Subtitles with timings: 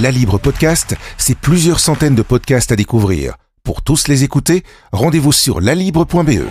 [0.00, 3.34] La Libre Podcast, c'est plusieurs centaines de podcasts à découvrir.
[3.64, 6.46] Pour tous les écouter, rendez-vous sur lalibre.be.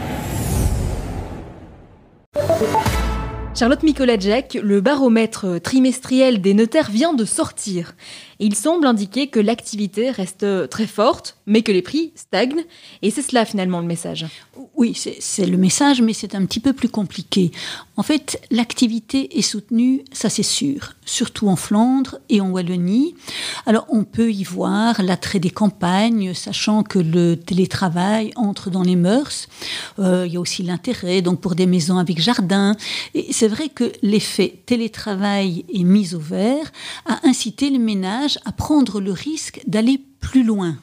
[3.55, 7.95] Charlotte Mikoladjek, le baromètre trimestriel des notaires vient de sortir.
[8.37, 12.63] Il semble indiquer que l'activité reste très forte, mais que les prix stagnent.
[13.01, 14.27] Et c'est cela finalement le message?
[14.75, 17.51] Oui, c'est le message, mais c'est un petit peu plus compliqué.
[17.99, 23.13] En fait, l'activité est soutenue, ça c'est sûr, surtout en Flandre et en Wallonie.
[23.65, 28.95] Alors on peut y voir l'attrait des campagnes, sachant que le télétravail entre dans les
[28.95, 29.49] mœurs.
[29.99, 32.73] Euh, il y a aussi l'intérêt donc pour des maisons avec jardin.
[33.15, 36.71] Et c'est vrai que l'effet télétravail et mise au vert
[37.05, 40.77] a incité les ménages à prendre le risque d'aller plus loin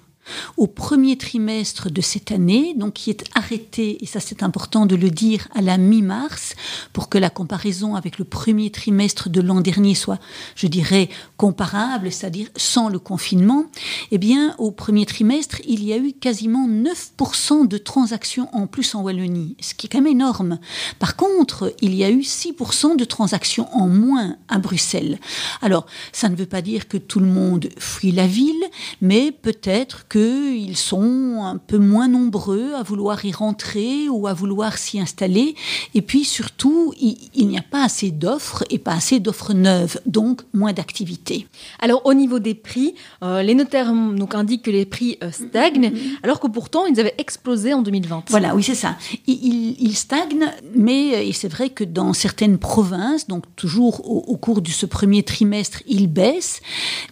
[0.56, 4.96] au premier trimestre de cette année, donc qui est arrêté, et ça c'est important de
[4.96, 6.54] le dire, à la mi-mars,
[6.92, 10.18] pour que la comparaison avec le premier trimestre de l'an dernier soit,
[10.54, 13.66] je dirais, comparable, c'est-à-dire sans le confinement,
[14.10, 18.94] eh bien, au premier trimestre, il y a eu quasiment 9% de transactions en plus
[18.94, 20.58] en Wallonie, ce qui est quand même énorme.
[20.98, 25.18] Par contre, il y a eu 6% de transactions en moins à Bruxelles.
[25.62, 28.64] Alors, ça ne veut pas dire que tout le monde fuit la ville,
[29.00, 34.32] mais peut-être que qu'ils sont un peu moins nombreux à vouloir y rentrer ou à
[34.32, 35.54] vouloir s'y installer.
[35.94, 40.40] Et puis surtout, il, n'y a pas assez d'offres et pas assez d'offres neuves, donc
[40.54, 41.46] moins d'activité.
[41.80, 45.92] Alors au niveau des prix, euh, les notaires donc, indiquent que les prix euh, stagnent,
[46.22, 48.24] alors que pourtant ils avaient explosé en 2020.
[48.30, 48.96] Voilà, oui c'est ça.
[49.26, 54.70] Ils, stagnent, mais euh, c'est vrai que dans certaines provinces, donc toujours au, cours de
[54.70, 56.62] ce premier trimestre, ils baissent,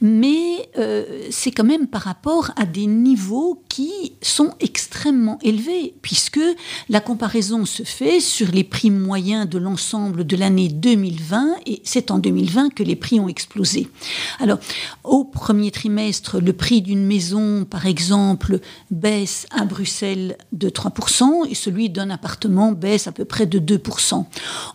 [0.01, 0.71] mais
[1.31, 6.41] c'est quand même par rapport à des niveaux qui sont extrêmement élevés, puisque
[6.89, 12.11] la comparaison se fait sur les prix moyens de l'ensemble de l'année 2020, et c'est
[12.11, 13.89] en 2020 que les prix ont explosé.
[14.39, 14.59] Alors,
[15.03, 21.55] au premier trimestre, le prix d'une maison, par exemple, baisse à Bruxelles de 3%, et
[21.55, 24.25] celui d'un appartement baisse à peu près de 2%.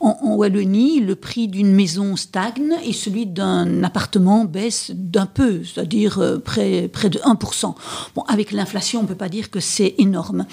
[0.02, 6.20] En, Wallonie, le prix d'une maison stagne, et celui d'un appartement baisse d'un peu, c'est-à-dire
[6.20, 7.76] euh, près, près de 1%.
[8.16, 10.46] Bon, avec l'inflation, on ne peut pas dire que c'est énorme.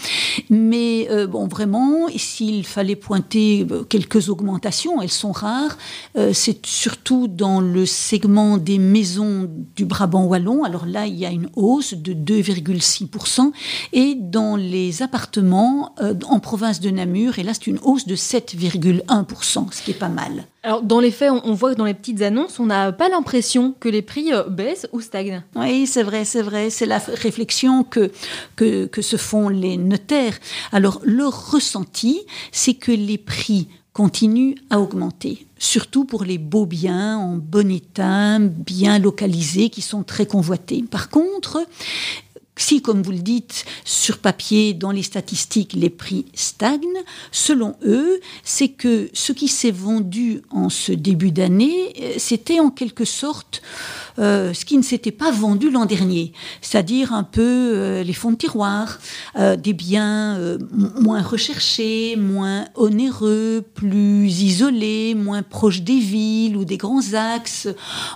[0.50, 5.76] Mais euh, bon, vraiment, s'il fallait pointer euh, quelques augmentations, elles sont rares.
[6.16, 10.64] Euh, c'est surtout dans le segment des maisons du Brabant wallon.
[10.64, 13.52] Alors là, il y a une hausse de 2,6%.
[13.92, 15.94] Et dans les appartements
[16.28, 20.08] en province de Namur, et là, c'est une hausse de 7,1%, ce qui est pas
[20.08, 20.46] mal.
[20.62, 23.74] Alors, dans les faits, on, voit que dans les petites annonces, on n'a pas l'impression
[23.78, 25.42] que les prix baissent ou stagnent.
[25.54, 26.70] Oui, c'est vrai, c'est vrai.
[26.70, 28.10] C'est la réflexion que,
[29.00, 30.38] se font les notaires.
[30.72, 32.20] Alors, leur ressenti,
[32.52, 38.38] c'est que les prix continuent à augmenter, surtout pour les beaux biens en bon état,
[38.38, 40.84] bien localisés, qui sont très convoités.
[40.90, 41.66] Par contre,
[42.58, 48.20] si, comme vous le dites, sur papier, dans les statistiques, les prix stagnent, selon eux,
[48.44, 53.62] c'est que ce qui s'est vendu en ce début d'année, euh, c'était en quelque sorte
[54.18, 58.32] euh, ce qui ne s'était pas vendu l'an dernier, c'est-à-dire un peu euh, les fonds
[58.32, 58.98] de tiroir,
[59.36, 60.38] des biens
[60.72, 67.68] moins recherchés, moins onéreux, plus isolés, moins proches des villes ou des grands axes,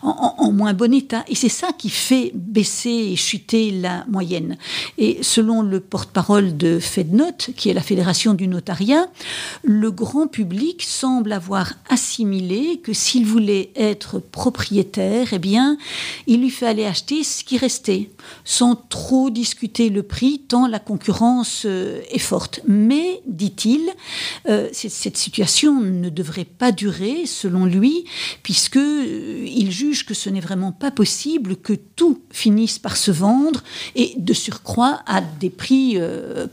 [0.02, 1.24] en, en moins bon état.
[1.28, 4.56] Et c'est ça qui fait baisser et chuter la moyenne
[4.98, 9.06] et selon le porte-parole de FedNote, qui est la Fédération du notariat,
[9.62, 15.76] le grand public semble avoir assimilé que s'il voulait être propriétaire, eh bien,
[16.26, 18.10] il lui fallait acheter ce qui restait,
[18.44, 22.60] sans trop discuter le prix, tant la concurrence euh, est forte.
[22.66, 23.90] Mais, dit-il,
[24.48, 28.04] euh, cette situation ne devrait pas durer, selon lui,
[28.42, 33.10] puisque euh, il juge que ce n'est vraiment pas possible que tout finisse par se
[33.10, 33.62] vendre
[33.94, 35.98] et de surcroît à des prix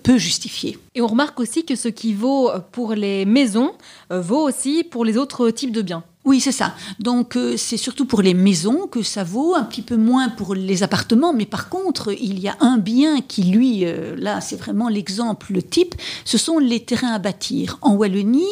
[0.04, 0.78] peu justifiés.
[0.96, 3.74] Et on remarque aussi que ce qui vaut pour les maisons
[4.10, 6.04] vaut aussi pour les autres types de biens.
[6.28, 6.76] Oui, c'est ça.
[7.00, 10.56] Donc euh, c'est surtout pour les maisons que ça vaut, un petit peu moins pour
[10.56, 13.86] les appartements, mais par contre, il y a un bien qui, lui,
[14.18, 17.78] là, c'est vraiment l'exemple le type, ce sont les terrains à bâtir.
[17.82, 18.44] En Wallonie,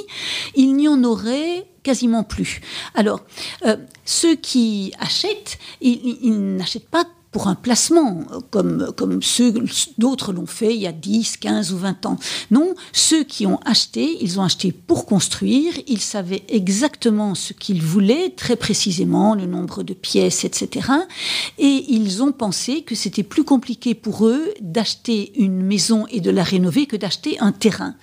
[0.55, 2.61] il n'y en aurait quasiment plus.
[2.93, 3.19] Alors,
[4.05, 7.03] ceux qui achètent, ils n'achètent pas
[7.35, 9.53] pour un placement, comme, comme ceux
[9.97, 12.17] d'autres l'ont fait il y a 10, 15 ou 20 ans.
[12.49, 17.81] Non, ceux qui ont acheté, ils ont acheté pour construire, ils savaient exactement ce qu'ils
[17.81, 20.87] voulaient, très précisément, le nombre de pièces, etc.
[21.57, 26.31] Et ils ont pensé que c'était plus compliqué pour eux d'acheter une maison et de
[26.31, 27.95] la rénover que d'acheter un terrain.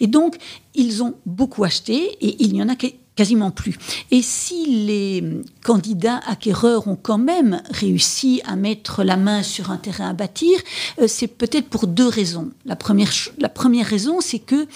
[0.00, 0.38] Et donc,
[0.74, 2.74] ils ont beaucoup acheté et il n'y en a
[3.14, 3.76] quasiment plus.
[4.10, 9.76] Et si les candidats acquéreurs ont quand même réussi à mettre la main sur un
[9.76, 10.58] terrain à bâtir,
[11.00, 12.50] euh, c'est peut-être pour deux raisons.
[12.64, 14.66] La première, la première raison, c'est que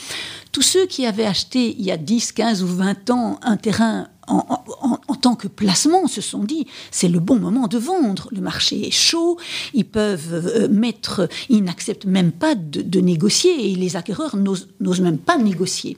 [0.53, 4.09] tous ceux qui avaient acheté il y a 10, 15 ou 20 ans un terrain
[4.29, 8.29] en, tant que placement se sont dit c'est le bon moment de vendre.
[8.33, 9.39] Le marché est chaud,
[9.75, 15.19] ils peuvent euh, mettre, ils n'acceptent même pas de, négocier et les acquéreurs n'osent même
[15.19, 15.97] pas négocier.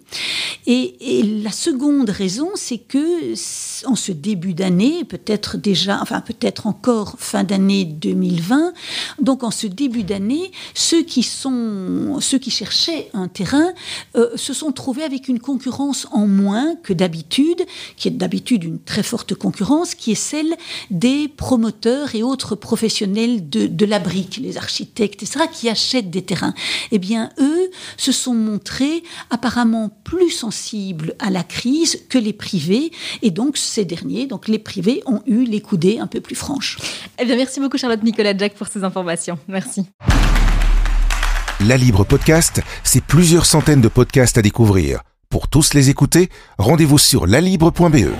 [0.66, 0.96] Et,
[1.42, 3.32] la seconde raison, c'est que
[3.86, 8.72] en ce début d'année, peut-être déjà, enfin peut-être encore fin d'année 2020,
[9.20, 13.72] donc en ce début d'année, ceux qui sont, ceux qui cherchaient un terrain
[14.16, 17.64] euh, se sont trouvés avec une concurrence en moins que d'habitude,
[17.96, 20.55] qui est d'habitude une très forte concurrence, qui est celle
[20.91, 26.23] des promoteurs et autres professionnels de, de la brique, les architectes, etc., qui achètent des
[26.23, 26.55] terrains.
[26.91, 32.93] Eh bien, eux se sont montrés apparemment plus sensibles à la crise que les privés,
[33.23, 36.79] et donc ces derniers, donc les privés, ont eu les coudées un peu plus franches.
[37.19, 39.38] Eh bien, merci beaucoup Charlotte Nicolas Jack pour ces informations.
[39.49, 39.87] Merci.
[41.67, 45.03] La Libre Podcast, c'est plusieurs centaines de podcasts à découvrir.
[45.30, 48.14] Pour tous les écouter, rendez-vous sur lalibre.be.